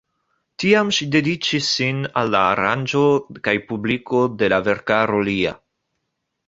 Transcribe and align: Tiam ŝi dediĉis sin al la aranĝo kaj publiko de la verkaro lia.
Tiam 0.61 0.87
ŝi 0.97 1.07
dediĉis 1.15 1.67
sin 1.75 1.99
al 2.21 2.33
la 2.37 2.41
aranĝo 2.55 3.05
kaj 3.49 3.57
publiko 3.69 4.27
de 4.41 4.53
la 4.57 4.61
verkaro 4.71 5.25
lia. 5.31 5.57